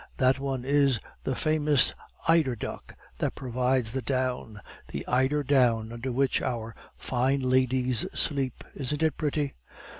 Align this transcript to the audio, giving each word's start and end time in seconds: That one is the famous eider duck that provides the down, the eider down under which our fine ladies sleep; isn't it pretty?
That 0.17 0.39
one 0.39 0.65
is 0.65 0.99
the 1.25 1.35
famous 1.35 1.93
eider 2.27 2.55
duck 2.55 2.95
that 3.19 3.35
provides 3.35 3.91
the 3.91 4.01
down, 4.01 4.59
the 4.87 5.05
eider 5.07 5.43
down 5.43 5.93
under 5.93 6.11
which 6.11 6.41
our 6.41 6.73
fine 6.97 7.41
ladies 7.41 8.07
sleep; 8.11 8.63
isn't 8.73 9.03
it 9.03 9.15
pretty? 9.15 9.53